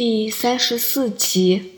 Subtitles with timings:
[0.00, 1.72] 第三十四集，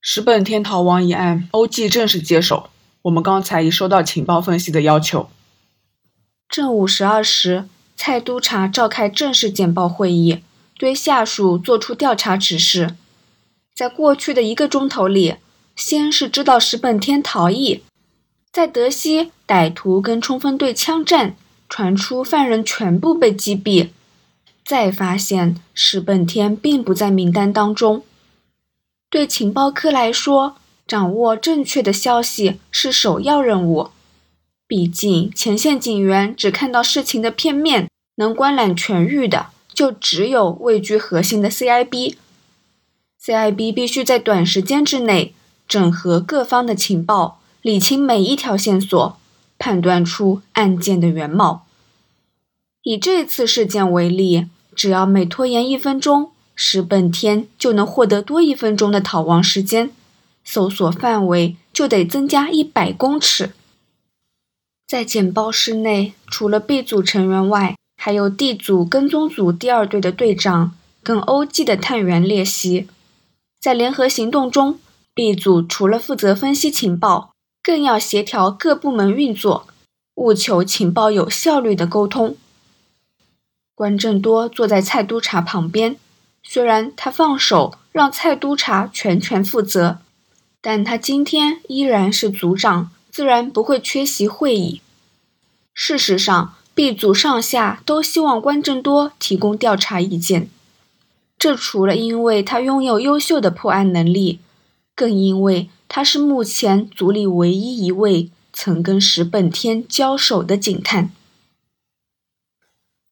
[0.00, 2.70] 石本天逃亡一案，欧记正式接手。
[3.02, 5.28] 我们刚才已收到情报分析的要求。
[6.48, 10.42] 正午十二时，蔡督察召开正式简报会议，
[10.78, 12.96] 对下属作出调查指示。
[13.74, 15.34] 在过去的一个钟头里，
[15.76, 17.82] 先是知道石本天逃逸，
[18.50, 21.36] 在德西歹徒跟冲锋队枪战，
[21.68, 23.90] 传出犯人全部被击毙。
[24.64, 28.04] 再发现石本天并不在名单当中。
[29.10, 33.90] 对情报科来说，掌握正确的消息是首要任务。
[34.66, 42.16] 毕竟前线警员只看到事情的片面，能观览全域的就只有位居核心的 CIB。
[43.22, 45.34] CIB 必须在短时间之内
[45.68, 49.18] 整合各方的情报，理清每一条线索，
[49.58, 51.66] 判断出案件的原貌。
[52.82, 59.90] 以这次事件为例，只要每拖延一分钟，石本天就能获得多一分钟的逃亡时间，
[60.44, 63.52] 搜索范围就得增加一百公尺。
[64.86, 72.88] 在简报室内，除了 B 组成员外，还有 D 组跟踪组第二队的队长跟 OG 的探员列席。
[73.60, 74.80] 在联合行动中
[75.14, 79.66] ，B 组除了负责分析情报，更要协调各部门运作，
[80.16, 82.36] 务求情报有效率的沟通。
[83.82, 85.96] 关正多坐在蔡督察旁边，
[86.44, 89.98] 虽然他放手让蔡督察全权负责，
[90.60, 94.80] 但他今天依然是组长，自然不会缺席会议。
[95.74, 100.48] 事实上，B 组上下都希望关正多提供调查意见，
[101.36, 104.38] 这除了因为他拥有优秀的破案能力，
[104.94, 111.10] 更因为他是目前组里唯一一位曾跟石本天交手的警探。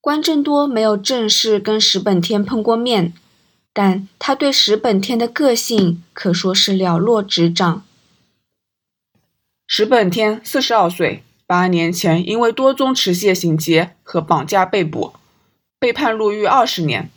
[0.00, 3.12] 关正多没有正式跟石本天碰过面，
[3.70, 7.84] 但他对石本天的个性可说是了若指掌。
[9.66, 15.12] 石本天四十二岁，八年前因为多宗持械行劫和绑架被捕，
[15.78, 17.10] 被判入狱二十年。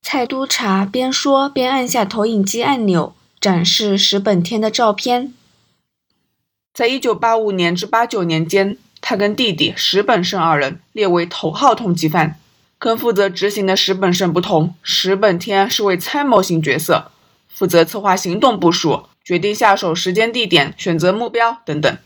[0.00, 5.34] 蔡督察边说边按下投影机按钮，展示石本天的照片。
[6.72, 8.78] 在一九八五年至八九年间。
[9.08, 12.40] 他跟弟弟石本胜二人列为头号通缉犯，
[12.76, 17.12] 跟负责执行的石本胜不同，石本天是位参谋型角色，
[17.48, 21.96] 负责策划行动部署、决定下手时间、地点、选择目标等等。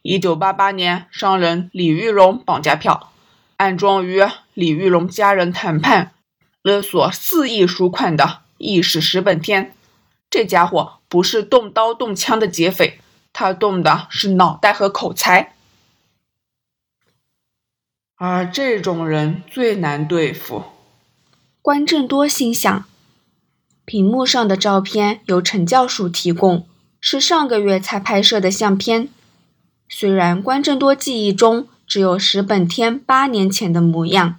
[0.00, 3.12] 一九八八年，商人李玉荣绑架票，
[3.58, 4.22] 暗中与
[4.54, 6.12] 李玉荣家人谈判，
[6.62, 9.74] 勒索四亿赎款的亦是石本天。
[10.30, 13.00] 这家伙不是动刀动枪的劫匪，
[13.34, 15.52] 他动的是脑袋和口才。
[18.24, 20.62] 而这种人最难对付。
[21.60, 22.84] 关正多心想，
[23.84, 26.64] 屏幕上的照片由陈教署提供，
[27.00, 29.08] 是上个月才拍摄的相片。
[29.88, 34.36] 虽然关正多记忆中只有石本天八年前的模样，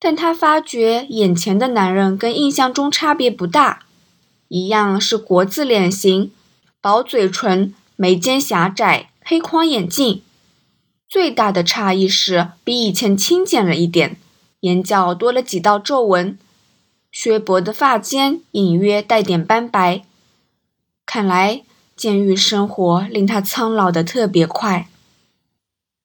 [0.00, 3.84] 但他发觉眼前的男人跟印象中差别不大，
[4.48, 6.32] 一样是国字脸型，
[6.80, 10.22] 薄嘴唇，眉间狭窄，黑框眼镜。
[11.10, 14.16] 最大的差异是比以前轻减了一点，
[14.60, 16.38] 眼角多了几道皱纹，
[17.10, 20.02] 削薄的发间隐约带点斑白。
[21.04, 21.62] 看来
[21.96, 24.88] 监狱生活令他苍老的特别快。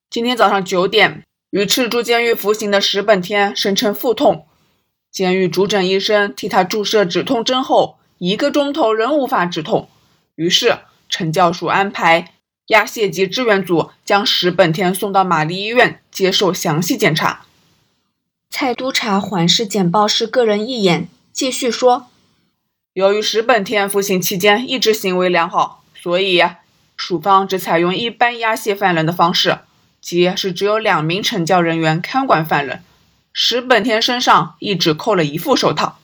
[0.10, 4.48] 今天早上九点，于赤柱监狱服刑的石本天声称腹痛，
[5.12, 9.88] 监狱主诊医生替他注射止痛针后，一个钟头仍无法止痛，
[10.34, 12.32] 于是陈教署安排。
[12.68, 17.46] 押解及支援组将石本天送到玛丽医院接受详细检查。
[18.50, 22.08] 蔡督察环视简报室个人一眼，继续说
[22.94, 26.42] ：“由于石本天服刑期间一直行为良好，所以
[26.96, 29.60] 署方只采用一般押解犯人的方式，
[30.00, 32.82] 即是只有两名惩教人员看管犯人。
[33.34, 36.00] 石本天身上一直扣了一副手套。”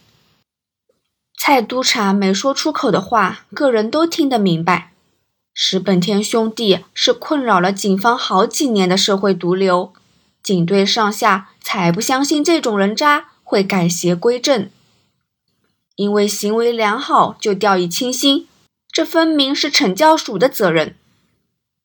[1.39, 4.90] 蔡督察没说出口的话，个人都听得明白。
[5.53, 9.91] 石本天兄弟是困扰了警方好几年的社会毒瘤，
[10.41, 14.69] 警队上下才不相信这种人渣会改邪归正。
[15.97, 18.47] 因为行为良好就掉以轻心，
[18.91, 20.95] 这分明是惩教署的责任。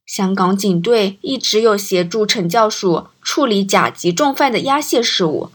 [0.07, 5.51] 香港警队一直有协助惩教署处理甲级重犯的押解事务，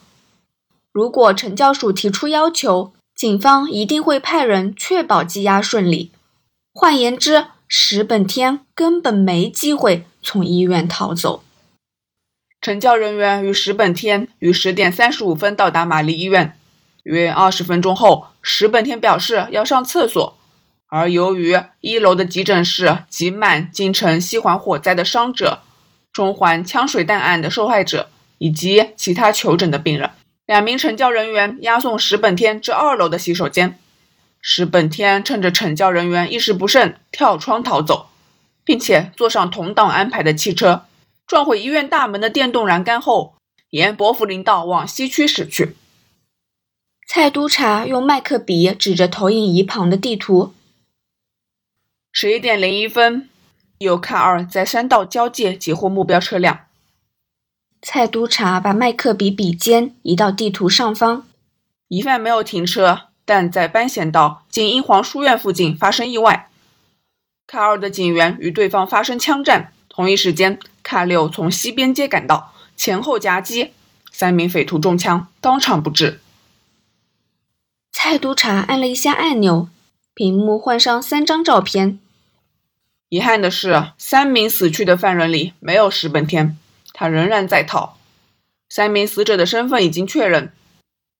[0.91, 6.11] 如果惩教署提出要求，警方一定会派人确保羁押顺利。
[6.73, 11.41] 换言之，石本天根本没机会从医院逃走。
[12.61, 16.57] 惩教人员与石本天于十点三十五分到达玛丽医院。
[17.03, 20.37] 约二十分钟后，石本天表示要上厕所，
[20.87, 25.61] 而由于一楼的急诊室挤满京城西环火灾的伤者、
[26.11, 30.09] 中环枪水弹案的受害者以及其他求诊的病人，
[30.45, 33.79] 两名惩教人员押送石本天至二楼的洗手间。
[34.41, 38.09] 石本天趁着惩教人员一时不慎，跳窗逃走，
[38.63, 40.85] 并且坐上同党安排的汽车，
[41.27, 43.35] 撞毁医院大门的电动栏杆后，
[43.69, 45.75] 沿伯福林道往西区驶去。
[47.07, 50.53] 蔡督察用麦克笔指着投影仪旁的地图。
[52.11, 53.29] 十一点零一分，
[53.77, 56.61] 有卡尔在山道交界截获目标车辆。
[57.81, 61.27] 蔡督察把麦克笔笔尖移到地图上方，
[61.89, 63.10] 疑犯没有停车。
[63.33, 66.49] 但在班贤道经英皇书院附近发生意外，
[67.47, 69.71] 卡二的警员与对方发生枪战。
[69.87, 73.71] 同一时间，卡六从西边街赶到，前后夹击，
[74.11, 76.19] 三名匪徒中枪，当场不治。
[77.93, 79.69] 蔡督察按了一下按钮，
[80.13, 81.99] 屏幕换上三张照片。
[83.07, 86.57] 遗憾的是，三名死去的犯人里没有石本天，
[86.91, 87.95] 他仍然在逃。
[88.67, 90.51] 三名死者的身份已经确认。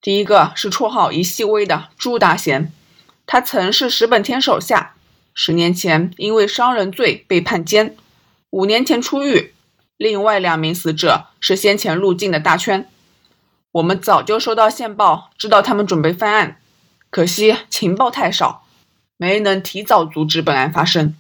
[0.01, 2.71] 第一个是绰号一细微的朱达贤，
[3.27, 4.95] 他曾是石本天手下，
[5.35, 7.95] 十年前因为伤人罪被判监，
[8.49, 9.53] 五年前出狱。
[9.97, 12.89] 另外两名死者是先前入境的大圈，
[13.73, 16.57] 我们早就收到线报，知道他们准备犯案，
[17.11, 18.63] 可惜情报太少，
[19.17, 21.15] 没能提早阻止本案发生。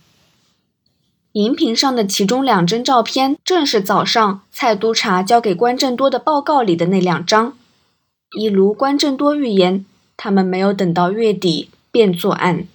[1.33, 7.55] 荧屏上的其中两张照片，正是早上蔡督察交给关正多的报告里的那两张。
[8.33, 9.85] 一如关正多预言，
[10.15, 12.65] 他们没有等到月底便作案。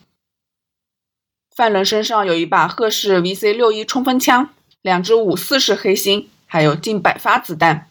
[1.55, 4.51] 犯人身上有一把赫氏 VC 六一冲锋枪，
[4.83, 7.89] 两支五四式黑心，还有近百发子弹。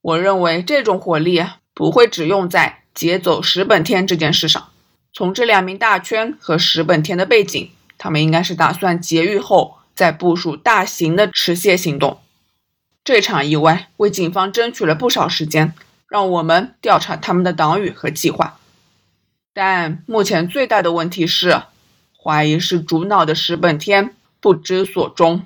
[0.00, 1.44] 我认为这种火力
[1.74, 4.68] 不会只用在劫走石本天这件事上。
[5.12, 12.20] 从这两名大圈和石本天的背景，他们应该是打算劫狱后再部署大型的持械行动。
[13.02, 15.74] 这场意外为警方争取了不少时间。
[16.16, 18.58] 让我们调查他们的党羽和计划，
[19.52, 21.60] 但目前最大的问题是，
[22.18, 25.42] 怀疑是主脑的石本天不知所终。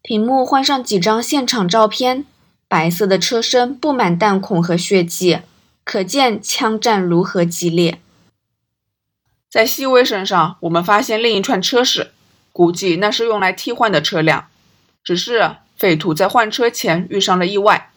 [0.00, 2.24] 屏幕换上几张现场照片，
[2.66, 5.40] 白色的车身布满弹孔和血迹，
[5.84, 8.00] 可见枪战如何激烈。
[9.50, 12.08] 在细微身上，我们发现另一串车匙，
[12.54, 14.46] 估计那是用来替换的车辆，
[15.04, 17.89] 只是匪徒在换车前遇上了意外。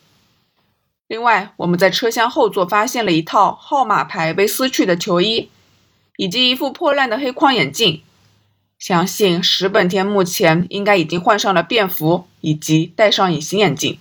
[1.07, 5.49] 另外，我们在车厢后座发现了一套号码牌被撕去的球衣，
[6.17, 8.01] 以及一副破烂的黑框眼镜。
[8.79, 13.99] 相信石本天目前应该已经换上了便服，以及戴上隐形眼镜。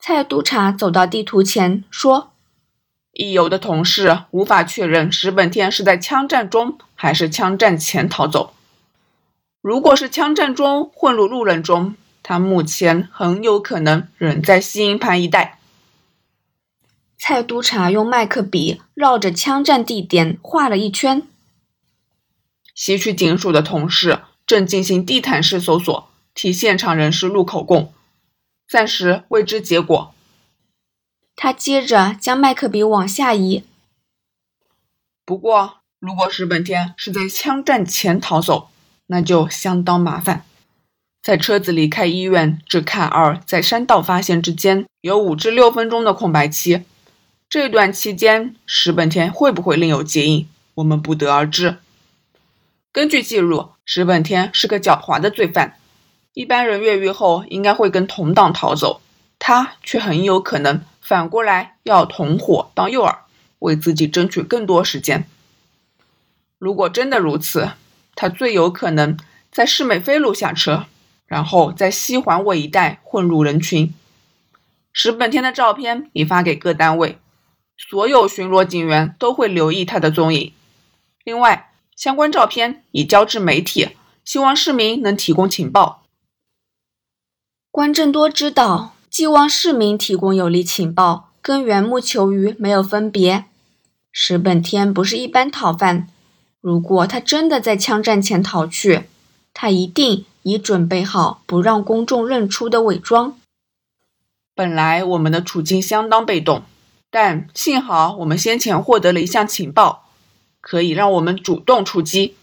[0.00, 2.30] 蔡督察走到地图前说
[3.12, 8.54] ：“已有的同事无法确认石本天是在枪战中还是枪战前逃走。
[9.60, 15.60] 如果是枪战中混入路人中，他目前很有可能仍在西营盘一带。”
[17.16, 21.22] 蔡督察用麦克笔绕着枪战地点画了一圈。
[22.74, 27.94] 西区警署的同事正进行地毯式搜索，替现场人士录口供，
[28.68, 30.12] 暂时未知结果。
[31.36, 33.64] 他接着将麦克笔往下移。
[35.24, 38.68] 不过，如果石本天是在枪战前逃走，
[39.06, 40.44] 那就相当麻烦。
[41.24, 46.82] 在车子离开医院至看二在山道发现之间，有五至六分钟的空白期。
[47.48, 51.78] 这段期间，石本天会不会另有接应，我们不得而知。
[52.92, 55.78] 根据记录，石本天是个狡猾的罪犯，
[56.34, 59.00] 一般人越狱后应该会跟同党逃走，
[59.38, 63.16] 他却很有可能反过来要同伙当诱饵，
[63.60, 65.24] 为自己争取更多时间。
[66.58, 67.70] 如果真的如此，
[68.14, 69.16] 他最有可能
[69.50, 70.84] 在市美飞路下车，
[71.26, 73.92] 然后在西环尾一带混入人群。
[74.92, 77.18] 石本天的照片已发给各单位。
[77.76, 80.52] 所有巡逻警员都会留意他的踪影。
[81.24, 83.90] 另外，相关照片已交至媒体，
[84.24, 86.04] 希望市民能提供情报。
[87.72, 93.46] 关正多知道，寄望市民提供有力情报，跟缘木求鱼没有分别。
[94.12, 96.08] 石本天不是一般逃犯，
[96.60, 99.08] 如果他真的在枪战前逃去，
[99.52, 103.36] 他一定已准备好不让公众认出的伪装。
[104.54, 106.62] 本来我们的处境相当被动。
[107.10, 110.08] 但幸好，我们先前获得了一项情报，
[110.60, 112.34] 可以让我们主动出击。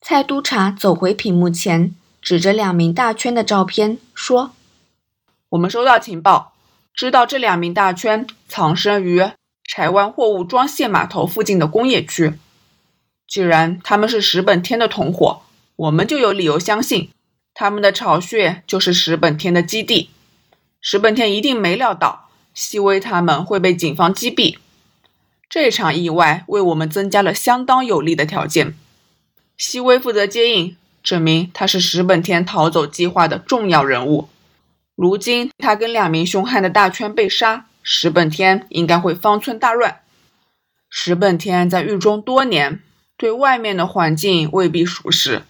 [0.00, 4.50] 蔡督察走回屏幕前，指着两名大圈的照片说
[5.50, 6.54] ：“我们收到情报，
[6.92, 9.30] 知道这两名大圈藏身于
[9.62, 12.34] 柴湾货物装卸码头附近的工业区。
[13.28, 15.42] 既然他们是石本天的同伙，
[15.80, 17.08] 我们就有理由相信，
[17.54, 20.10] 他们的巢穴就是石本天的基地。
[20.82, 24.58] 石本天一定没料到西威他们会被警方击毙。
[25.48, 28.74] 这场意外为我们增加了相当有利的条件。
[29.56, 34.28] 西威负责接应，证明他是石本天逃走计划的重要人物。
[34.94, 40.00] 如今他跟两名凶悍的大圈被杀，石本天应该会方寸大乱。
[40.90, 42.82] 石本天在狱中多年，
[43.16, 45.42] 对外面的环境未必熟识，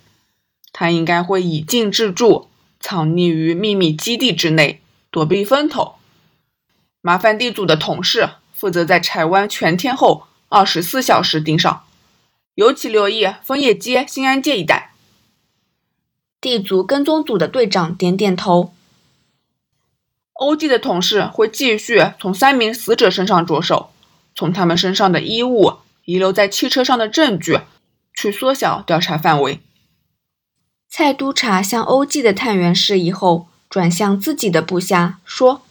[0.81, 2.49] 他应该会以静制住，
[2.81, 5.97] 藏匿于秘密基地之内，躲避风头。
[7.03, 11.85] 麻烦地主的同事负责在柴湾全天候二十四小时盯上，
[12.55, 14.95] 尤其留意枫叶街、新安街一带。
[16.41, 18.73] 地主跟踪组的队长点点头。
[20.33, 23.91] 欧弟的同事会继续从三名死者身上着手，
[24.35, 25.75] 从他们身上的衣物、
[26.07, 27.61] 遗留在汽车上的证据，
[28.15, 29.61] 去缩小调查范围。
[30.93, 35.63] 蔡督察向欧记的探员示意后，转向自己的部下说：“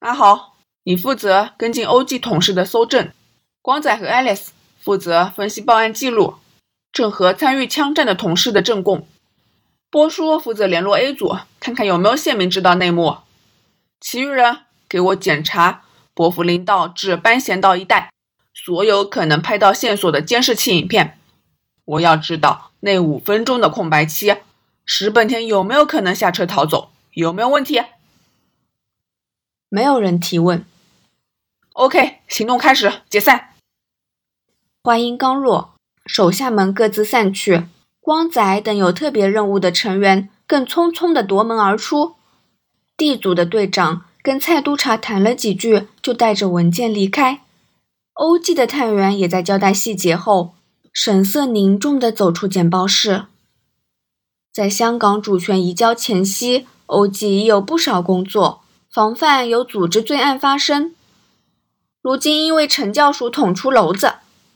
[0.00, 0.54] 阿豪，
[0.84, 3.08] 你负责跟进欧记同事的搜证；
[3.60, 6.36] 光仔和爱丽丝负责分析报案记录，
[6.90, 9.00] 整合参与枪战的同事的证供；
[9.90, 13.18] 波叔负责联络 A 组，看看有没有县民知道内幕。”
[14.00, 15.82] 其余人给我检查
[16.14, 18.10] 伯福林道至班贤道一带
[18.54, 21.18] 所有可能拍到线索的监视器影片。
[21.84, 24.38] 我要知道那五分钟的空白期，
[24.84, 26.90] 石本田有没有可能下车逃走？
[27.12, 27.82] 有没有问题？
[29.68, 30.64] 没有人提问。
[31.72, 33.50] OK，行动开始，解散。
[34.82, 35.74] 话音刚落，
[36.06, 37.64] 手下们各自散去，
[38.00, 42.14] 光仔等有特别任务的成员更匆匆地夺门而出。
[42.96, 47.42] D 组的队长跟蔡督察谈了几句，就带着文件离开。
[48.12, 50.54] 欧记的探员也在交代细节后，
[50.94, 53.24] 神色凝重地走出简报室。
[54.52, 60.94] 在香港主权移交前夕，欧记已有不少工作，防范有组织罪案发生。
[62.00, 64.14] 如今因为陈教授捅出篓子，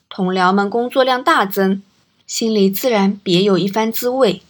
[0.08, 1.82] 同僚们工作量大增，
[2.24, 4.42] 心里自然别有一番滋味。